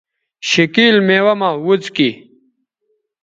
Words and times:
شِکِیل 0.49 0.95
میوہ 1.07 1.33
مہ 1.39 1.49
وڅکیئ 1.65 2.11